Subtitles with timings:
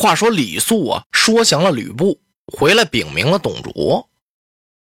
[0.00, 4.08] 话说李肃啊，说降了吕布，回来禀明了董卓。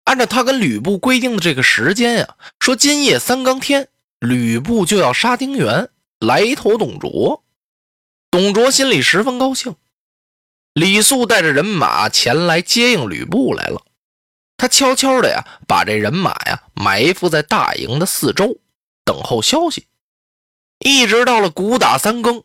[0.03, 7.43] 按照他跟吕布规定的这个时间呀，说今夜三更天，吕布就要杀丁原，来投董卓。
[8.29, 9.75] 董卓心里十分高兴。
[10.73, 13.81] 李肃带着人马前来接应吕布来了。
[14.55, 18.59] 他悄悄的呀，把这人马呀埋伏在大营的四周，
[19.03, 19.87] 等候消息。
[20.77, 22.43] 一直到了鼓打三更，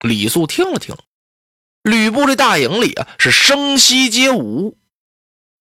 [0.00, 0.96] 李肃听了听。
[1.82, 4.76] 吕布这大营里啊，是声息皆无，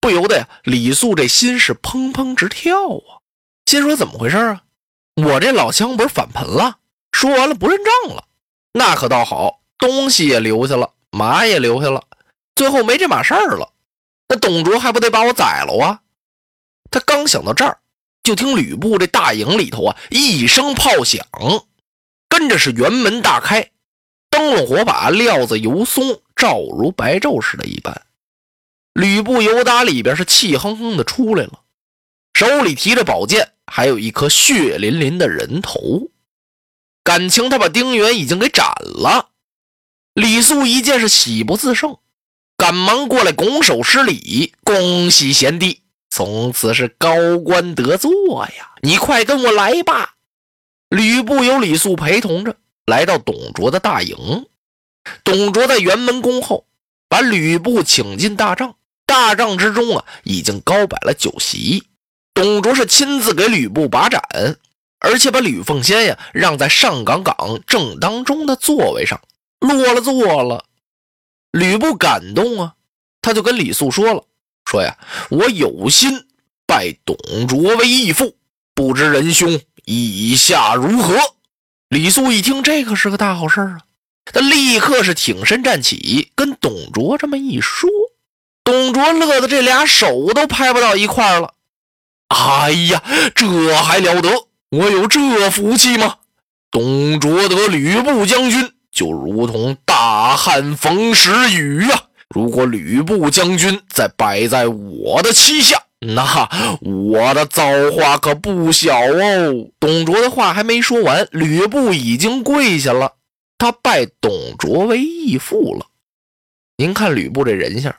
[0.02, 3.24] 不由得呀，李肃这心是砰砰直跳啊！
[3.66, 4.64] 心说怎么回事啊？
[5.16, 6.80] 我这老乡不是反盆了？
[7.12, 8.26] 说完了不认账了？
[8.74, 12.04] 那可倒好，东西也留下了，马也留下了，
[12.56, 13.72] 最后没这码事儿了。
[14.28, 16.02] 那董卓还不得把我宰了啊？
[16.92, 17.80] 他刚想到这儿，
[18.24, 21.26] 就听吕布这大营里头啊一声炮响，
[22.28, 23.72] 跟着是辕门大开。
[24.40, 27.66] 灯笼火把，料子油松，照如白昼似的。
[27.66, 28.04] 一般，
[28.94, 31.60] 吕布由打里边是气哼哼的出来了，
[32.34, 36.10] 手里提着宝剑，还有一颗血淋淋的人头。
[37.04, 39.32] 感情他把丁原已经给斩了。
[40.14, 41.98] 李肃一见是喜不自胜，
[42.56, 48.72] 赶忙过来拱手施礼：“恭喜贤弟，从此是高官得坐呀！
[48.84, 50.16] 你快跟我来吧。”
[50.88, 52.56] 吕布有李肃陪同着。
[52.90, 54.48] 来到董卓的大营，
[55.24, 56.66] 董卓在辕门恭候，
[57.08, 58.76] 把吕布请进大帐。
[59.06, 61.84] 大帐之中啊，已经高摆了酒席。
[62.34, 64.22] 董卓是亲自给吕布把盏，
[65.00, 69.20] 而且把吕奉先呀让在上岗岗正当中的座位上
[69.60, 70.66] 落了座了。
[71.52, 72.76] 吕布感动啊，
[73.22, 74.24] 他就跟李肃说了
[74.70, 74.98] ：“说呀，
[75.30, 76.28] 我有心
[76.68, 77.16] 拜董
[77.48, 78.36] 卓为义父，
[78.76, 81.16] 不知仁兄意下如何？”
[81.90, 83.80] 李肃一听，这可是个大好事啊！
[84.24, 87.90] 他立刻是挺身站起，跟董卓这么一说，
[88.64, 91.56] 董卓乐得这俩手都拍不到一块儿了。
[92.28, 93.02] 哎呀，
[93.34, 94.30] 这还了得！
[94.70, 96.18] 我有这福气吗？
[96.70, 102.04] 董卓得吕布将军，就如同大旱逢时雨啊！
[102.30, 105.82] 如果吕布将军再摆在我的旗下，
[106.16, 106.50] 那
[106.82, 109.70] 我的造化可不小哦！
[109.80, 113.16] 董卓的话还没说完，吕布已经跪下了，
[113.58, 115.88] 他拜董卓为义父了。
[116.78, 117.94] 您看吕布这人相，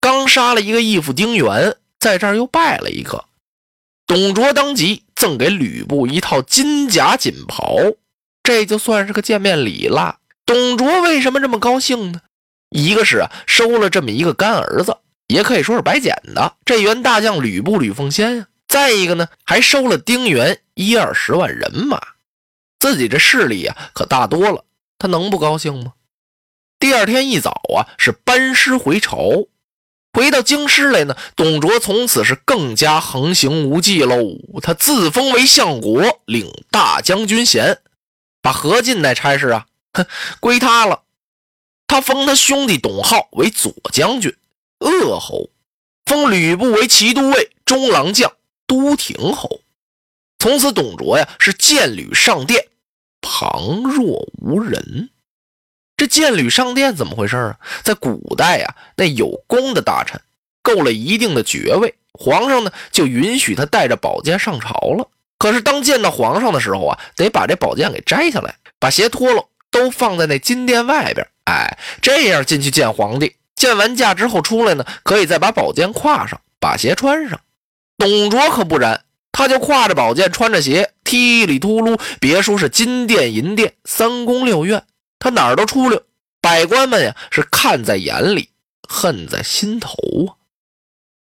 [0.00, 3.26] 刚杀了一个义父丁原，在这儿又拜了一个。
[4.06, 7.76] 董卓当即赠给吕布一套金甲锦袍，
[8.42, 10.16] 这就算是个见面礼了。
[10.46, 12.22] 董卓为什么这么高兴呢？
[12.70, 14.96] 一个是，收了这么一个干儿子。
[15.32, 18.46] 也可以说是白捡的，这员大将吕布、吕奉先呀。
[18.68, 22.00] 再一个呢，还收了丁原一二十万人马，
[22.78, 24.64] 自己这势力呀可大多了，
[24.98, 25.94] 他能不高兴吗？
[26.78, 29.46] 第二天一早啊，是班师回朝，
[30.12, 31.16] 回到京师来呢。
[31.34, 34.18] 董卓从此是更加横行无忌喽，
[34.60, 37.78] 他自封为相国，领大将军衔，
[38.42, 40.06] 把何进那差事啊，哼，
[40.40, 41.02] 归他了。
[41.86, 44.34] 他封他兄弟董浩为左将军。
[44.82, 45.50] 鄂侯
[46.04, 48.32] 封吕布为骑都尉、中郎将、
[48.66, 49.60] 都亭侯。
[50.38, 52.66] 从此，董卓呀是见吕上殿，
[53.20, 55.10] 旁若无人。
[55.96, 57.56] 这见吕上殿怎么回事啊？
[57.84, 60.20] 在古代呀，那有功的大臣
[60.60, 65.08] 够了一定的爵位，皇上呢就允许他带着宝剑上朝了。
[65.38, 71.24] 可是当见到皇上的时候啊，得把这宝剑给摘下来，把鞋脱了，都放在那金殿外边。
[71.44, 73.36] 哎，这样进去见皇帝。
[73.62, 77.38] 见完驾之后出来呢，可以再把宝剑挎上，把鞋穿上。
[77.96, 81.96] 董卓可不然，他就挎着宝剑，穿着鞋，踢里秃噜。
[82.18, 84.84] 别说是金殿银殿、三宫六院，
[85.20, 86.02] 他哪儿都出溜。
[86.40, 88.48] 百官们呀，是看在眼里，
[88.88, 89.92] 恨在心头
[90.26, 90.34] 啊。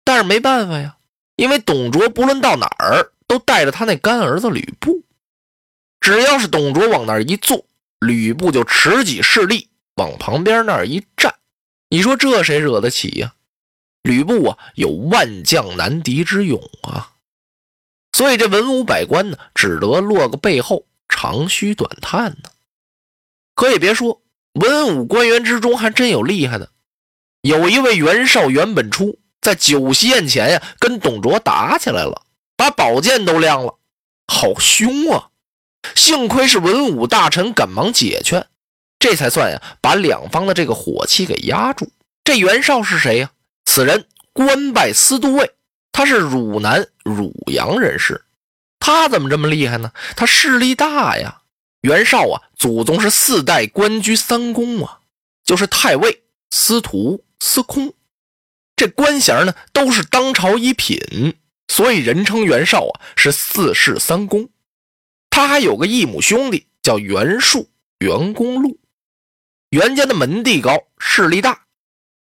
[0.04, 0.96] 但是没办法呀，
[1.36, 5.02] 因为董卓不论到哪儿都带着他那干儿子吕布。
[5.98, 7.64] 只要是董卓往那儿一坐，
[8.00, 11.34] 吕布就持戟势力往旁边那儿一站。
[11.88, 13.34] 你说这谁惹得起呀？
[14.02, 17.12] 吕布啊有万将难敌之勇啊，
[18.12, 22.50] 所以这文武百官呢，只得落个背后长吁短叹呢。
[23.54, 26.70] 可也别说，文武官员之中还真有厉害的，
[27.42, 32.22] 有一位袁绍袁本初在酒席宴前呀，跟董卓打起来了，
[32.56, 33.78] 把宝剑都亮了，
[34.26, 35.30] 好凶啊！
[35.94, 38.46] 幸亏是文武大臣赶忙解劝，
[38.98, 41.90] 这才算呀，把两方的这个火气给压住。
[42.24, 43.30] 这袁绍是谁呀？
[43.64, 45.52] 此人官拜司都尉，
[45.92, 48.24] 他是汝南汝阳人士。
[48.80, 49.92] 他怎么这么厉害呢？
[50.16, 51.42] 他势力大呀。
[51.82, 54.98] 袁绍啊，祖宗是四代官居三公啊，
[55.44, 57.94] 就是太尉、司徒、司空，
[58.74, 61.36] 这官衔呢都是当朝一品，
[61.68, 64.48] 所以人称袁绍啊是四世三公。
[65.30, 67.70] 他还有个异母兄弟叫袁术、
[68.00, 68.80] 袁公路。
[69.70, 71.60] 袁家的门第高，势力大，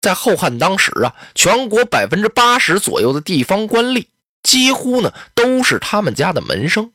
[0.00, 4.06] 在后汉当时啊，全国百分之八十左右的地方官吏
[4.42, 6.92] 几乎呢都是他们家的门生。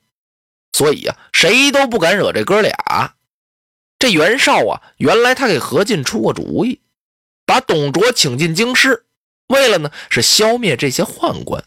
[0.72, 3.14] 所以啊，谁都不敢惹这哥俩。
[3.98, 6.80] 这袁绍啊，原来他给何进出过主意，
[7.44, 9.04] 把董卓请进京师，
[9.48, 11.62] 为了呢是消灭这些宦官。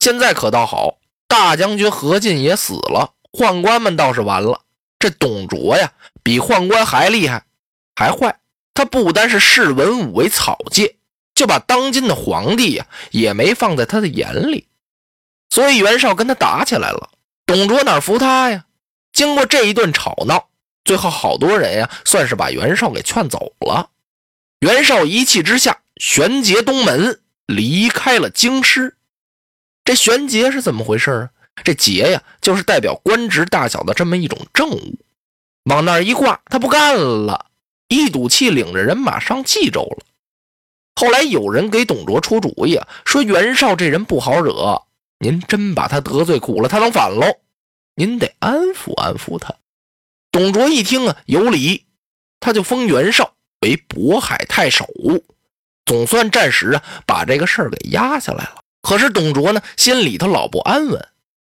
[0.00, 0.98] 现在可倒好，
[1.28, 4.62] 大将军何进也死了，宦官们倒是完了。
[4.98, 5.92] 这董卓呀，
[6.24, 7.44] 比宦官还厉害，
[8.00, 8.40] 还坏。
[8.72, 10.96] 他不单是视文武为草芥，
[11.34, 14.68] 就把当今的皇帝呀也没放在他的眼里。
[15.50, 17.10] 所以袁绍跟他打起来了。
[17.44, 18.64] 董卓哪服他呀？
[19.12, 20.48] 经过这一顿吵闹，
[20.82, 23.90] 最后好多人呀，算是把袁绍给劝走了。
[24.60, 28.96] 袁绍一气之下，旋节东门，离开了京师。
[29.84, 31.28] 这旋节是怎么回事啊？
[31.62, 34.98] 这节呀，就是代表官职大小的这么一种政务。
[35.64, 37.49] 往那儿一挂，他不干了，
[37.90, 40.06] 一赌气，领着人马上冀州了。
[40.94, 44.80] 后来有人给董卓出主意啊，说袁绍这人不好惹。
[45.18, 47.26] 您真把他得罪苦了，他能反喽？
[47.96, 49.52] 您得安抚安抚他。
[50.30, 51.84] 董卓一听啊，有理，
[52.38, 54.86] 他就封袁绍为渤海太守，
[55.84, 58.62] 总算暂时啊把这个事儿给压下来了。
[58.82, 61.08] 可是董卓呢，心里头老不安稳，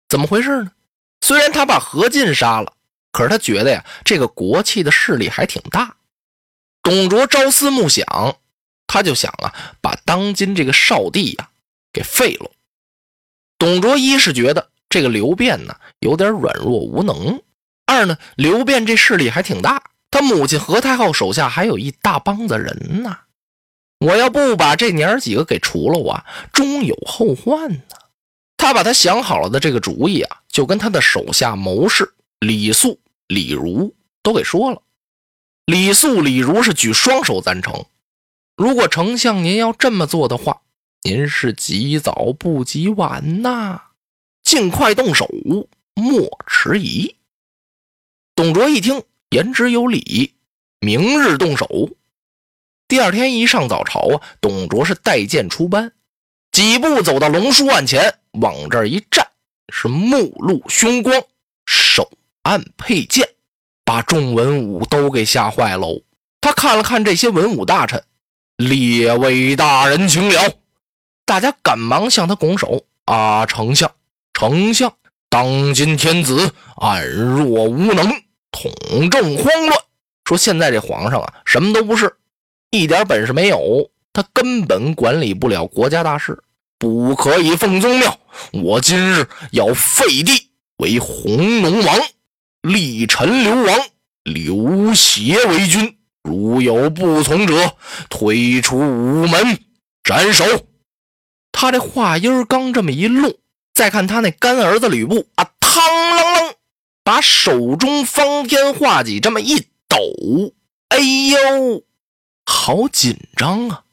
[0.09, 0.73] 怎么回事呢？
[1.21, 2.73] 虽然他把何进杀了，
[3.13, 5.97] 可是他觉得呀，这个国戚的势力还挺大。
[6.85, 8.37] 董卓朝思暮想，
[8.87, 11.49] 他就想啊，把当今这个少帝呀
[11.95, 12.51] 给废了。
[13.57, 17.41] 董卓一是觉得这个刘辩呢有点软弱无能，
[17.87, 23.17] 二呢刘辩这势力还挺大，他母亲何太后手下还有一大帮子人呢。
[24.01, 26.23] 我要不把这娘儿几个给除了，我
[26.53, 27.81] 终有后患呢。
[28.59, 34.83] 他把他想好了的这个主意啊，就跟他的手下谋士李肃、李儒都给说了。
[35.67, 37.87] 李肃、李儒是举双手赞成。
[38.57, 40.61] 如果丞相您要这么做的话。
[41.07, 43.79] 您是及早不及晚呐，
[44.43, 45.29] 尽快动手，
[45.93, 47.17] 莫迟疑。
[48.35, 50.33] 董卓一听，言之有理，
[50.81, 51.91] 明日动手。
[52.89, 55.93] 第二天一上早朝啊，董卓是带剑出班，
[56.53, 59.29] 几步走到龙书案前，往这儿一站，
[59.71, 61.23] 是目露凶光，
[61.67, 62.11] 手
[62.45, 63.34] 按佩剑，
[63.85, 66.01] 把众文武都给吓坏喽。
[66.41, 68.03] 他看了看这些文武大臣，
[68.57, 70.55] 列位大人，请了。
[71.27, 73.47] 大家赶忙向他拱手啊！
[73.47, 73.91] 丞相，
[74.35, 74.93] 丞相，
[75.31, 78.07] 当今天子暗弱无能，
[78.51, 79.79] 统政慌乱。
[80.25, 82.15] 说现在这皇上啊，什么都不是，
[82.71, 86.43] 一点本事没有，他根本管理不了国家大事，
[86.79, 88.19] 不可以奉宗庙。
[88.53, 91.99] 我今日要废帝为弘农王，
[92.65, 93.79] 立陈留王，
[94.23, 95.99] 刘协为君。
[96.23, 97.77] 如有不从者，
[98.09, 99.61] 推出午门
[100.03, 100.47] 斩首。
[101.53, 103.35] 他这话音刚这么一落，
[103.75, 106.55] 再看他那干儿子吕布啊，嘡啷啷，
[107.03, 109.99] 把手中方天画戟这么一抖，
[110.89, 111.85] 哎呦，
[112.47, 113.85] 好紧张啊！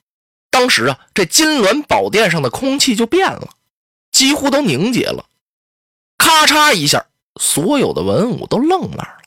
[0.50, 3.50] 当时啊，这金銮宝殿上的空气就变了，
[4.14, 5.26] 几乎都凝结了。
[6.18, 7.08] 咔嚓一下，
[7.40, 9.24] 所有的文武都愣那儿了，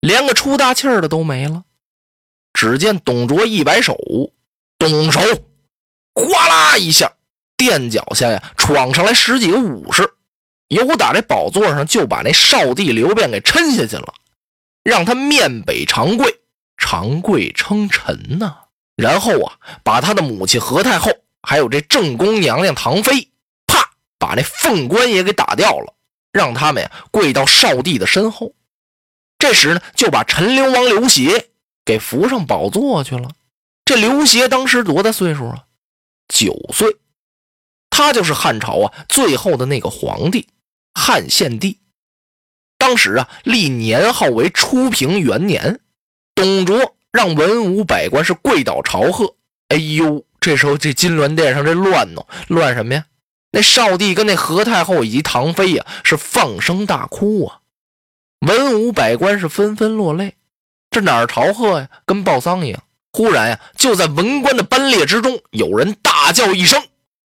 [0.00, 1.64] 连个出大气儿的都没了。
[2.52, 3.96] 只见董卓一摆手，
[4.78, 5.20] 动手，
[6.14, 7.12] 哗啦一下。
[7.58, 10.14] 垫脚下呀，闯上来十几个武士，
[10.68, 14.12] 由打这宝座上就把那少帝刘辩给抻下去了，
[14.84, 16.40] 让他面北长跪，
[16.76, 18.54] 长跪称臣呐。
[18.94, 23.30] 然后啊，把他的母亲何太后，还有这正宫娘娘唐妃，
[23.66, 25.94] 啪，把那凤冠也给打掉了，
[26.36, 28.52] 让他们呀跪到少帝的身后。
[29.38, 31.48] 这时呢，就把陈留王刘协
[31.84, 33.30] 给扶上宝座去了。
[33.84, 35.64] 这刘协当时多大岁数啊？
[36.28, 36.96] 九岁。
[37.90, 40.48] 他就是汉朝啊最后的那个皇帝，
[40.94, 41.80] 汉献帝。
[42.76, 45.80] 当时啊立年号为初平元年，
[46.34, 49.36] 董卓让文武百官是跪倒朝贺。
[49.68, 53.06] 哎呦，这时候这金銮殿上这乱呢，乱什么呀？
[53.56, 57.60] 那少帝跟那何太后以及唐妃呀是放声大哭啊，
[58.46, 60.34] 文武百官是纷纷落泪。
[60.90, 61.88] 这哪儿朝贺呀？
[62.04, 62.82] 跟报丧一样。
[63.12, 66.82] 忽然呀，就在文官的班列之中，有人大叫一声。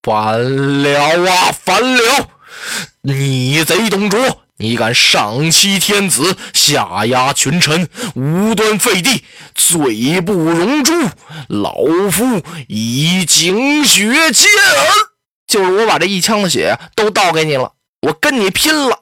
[0.02, 1.52] 反了啊！
[1.52, 2.28] 反了！
[3.02, 9.23] 逆贼董卓，你敢上欺天子，下压群臣，无端废帝，
[9.54, 10.92] 罪不容诛！
[11.47, 11.73] 老
[12.11, 15.15] 夫以警血见耳！
[15.47, 17.73] 就是我把这一腔的血都倒给你了，
[18.03, 19.00] 我跟你拼了！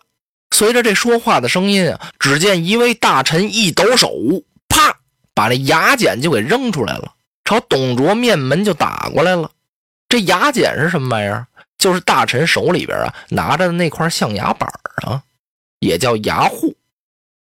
[0.50, 4.12] 随着这说话的声音啊，只见一位大臣一抖手，
[4.68, 4.98] 啪，
[5.34, 9.50] 把那牙剪就给扔出来了，朝董卓面门就打过来了。
[10.08, 11.46] 这牙剪是什么玩意儿？
[11.76, 14.68] 就是大臣手里边啊拿着的那块象牙板
[15.04, 15.22] 啊，
[15.80, 16.76] 也叫牙护。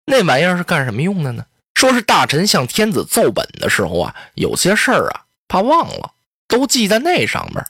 [0.06, 1.46] 那玩意儿是干什么用的呢？
[1.75, 6.12] 说是大臣向天子奏本的时候啊，有些事儿啊怕忘了，
[6.48, 7.64] 都记在那上面。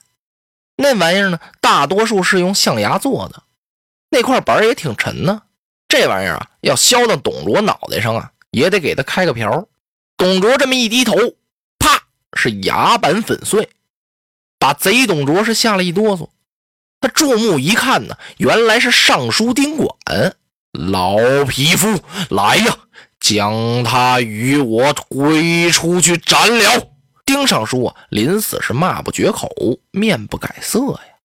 [0.78, 3.44] 那玩意儿呢，大多数是用象牙做的，
[4.10, 5.44] 那块板也挺沉呢。
[5.88, 9.68] 这玩意儿啊，要削到董卓脑袋上啊，也得给他开个瓢。
[10.18, 11.14] 董卓这么一低头，
[11.80, 12.04] 啪，
[12.34, 13.70] 是牙板粉碎。
[14.58, 16.30] 把贼董卓是吓了一哆嗦，
[17.00, 20.36] 他注目一看呢，原来是尚书丁管
[20.72, 22.78] 老匹夫来呀，
[23.20, 26.95] 将他与我推出去斩了。
[27.26, 29.50] 丁尚书啊，临死是骂不绝口，
[29.92, 31.16] 面不改色呀。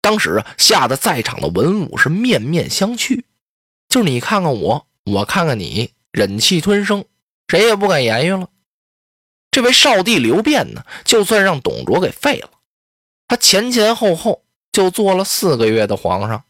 [0.00, 3.22] 当时，吓得在场的文武是面面相觑，
[3.88, 7.04] 就是你看看我，我看看你，忍气吞声，
[7.48, 8.48] 谁也不敢言语了。
[9.50, 12.50] 这位少帝刘辩呢，就算让董卓给废了。
[13.28, 16.44] 他前前后后就做了四个月的皇上，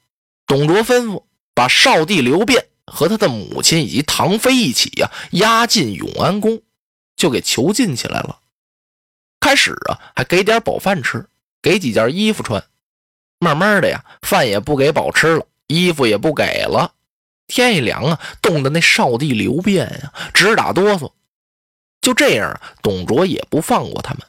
[0.46, 1.24] 董卓吩咐
[1.54, 6.62] 把少帝刘辩和他的母亲以及唐妃一起呀押进永安宫，
[7.16, 8.40] 就给囚禁起来了。
[9.42, 11.26] 开始啊还给点饱饭吃，
[11.60, 12.64] 给几件衣服穿，
[13.40, 16.92] 慢慢的呀饭也不给饱吃了，衣服也不给了。
[17.48, 21.10] 天一凉啊，冻得那少帝刘辩呀直打哆嗦。
[22.00, 24.22] 就这样，董卓也不放过他们。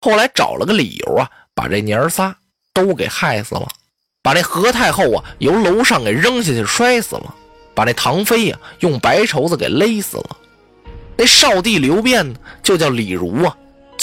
[0.00, 1.30] 后来找了个理由啊。
[1.56, 2.36] 把这娘仨
[2.74, 3.66] 都给害死了，
[4.20, 7.34] 把那何太后啊由楼上给扔下去摔死了，
[7.74, 10.36] 把那唐妃呀用白绸子给勒死了。
[11.16, 13.56] 那少帝刘辩呢，就叫李儒啊，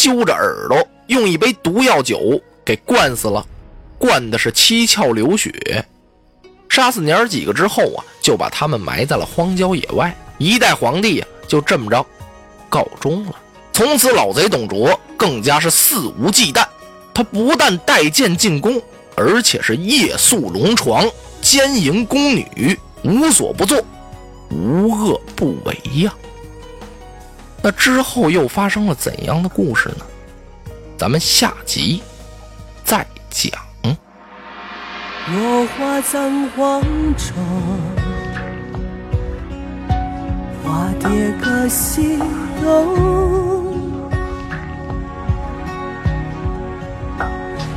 [0.04, 3.46] 揪着耳朵用一杯毒药酒给灌死了，
[3.98, 5.86] 灌的是七窍流血。
[6.68, 10.14] 杀死娘儿几个之后啊，就把他们埋在了荒郊野外。
[10.40, 12.06] 一代皇帝呀就这么着
[12.68, 13.36] 告终了。
[13.72, 16.68] 从此老贼董卓更加是肆无忌惮。
[17.14, 18.82] 他不但带剑进宫，
[19.16, 21.10] 而且是夜宿龙床，
[21.42, 23.82] 奸淫宫女，无所不作，
[24.50, 26.14] 无恶不为呀。
[27.64, 30.06] 那之后又发生了怎样的故事呢？
[30.98, 32.04] 咱们下集
[32.84, 33.52] 再讲。
[35.32, 36.82] 落花葬黄
[37.18, 37.34] 冢，
[40.62, 42.20] 花蝶各西
[42.62, 43.74] 东。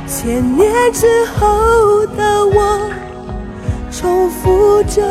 [0.05, 2.91] 千年之后的我，
[3.89, 5.01] 重复着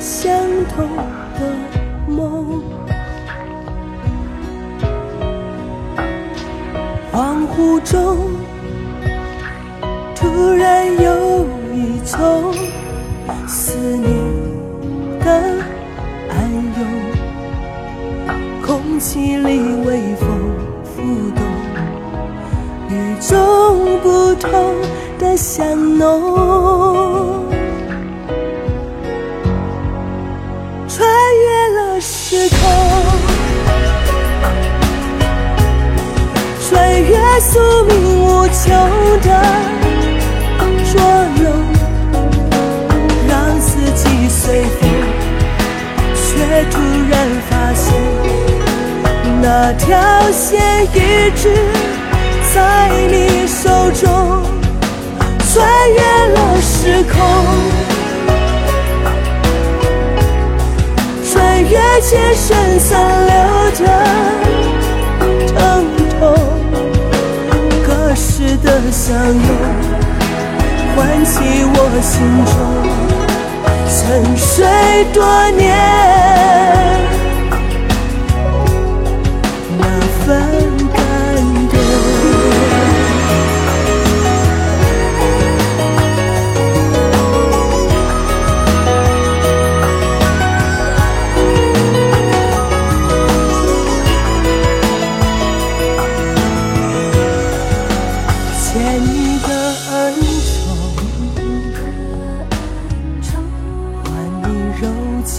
[0.00, 0.34] 相
[0.74, 0.88] 同
[1.38, 1.54] 的
[7.20, 8.16] 恍惚中，
[10.14, 12.50] 突然有一种
[13.46, 14.08] 思念
[15.18, 15.30] 的
[16.30, 16.80] 暗涌，
[18.66, 20.26] 空气里微风
[20.82, 21.02] 浮
[21.36, 21.44] 动。
[22.88, 24.74] 与众不同
[25.18, 26.49] 的香浓，
[49.80, 51.42] 条线一直。
[52.52, 52.58] 在
[53.08, 54.42] 你手中，
[55.52, 55.54] 穿
[55.92, 56.00] 越
[56.34, 57.14] 了时空，
[61.30, 61.70] 穿越
[62.00, 62.90] 千山散
[63.26, 63.32] 流
[63.78, 63.82] 的
[65.46, 65.58] 疼
[66.18, 66.20] 痛，
[67.86, 69.40] 隔世的相拥，
[70.96, 71.30] 唤起
[71.64, 72.12] 我心
[72.46, 72.52] 中
[73.86, 73.96] 沉
[74.36, 74.48] 睡
[75.12, 75.18] 多
[75.52, 75.62] 年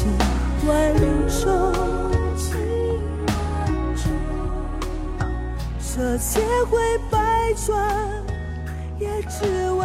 [0.01, 0.09] 情
[0.67, 0.91] 万
[1.29, 1.71] 种，
[5.77, 6.41] 这千
[6.71, 6.79] 回
[7.11, 7.69] 百转，
[8.97, 9.80] 也只为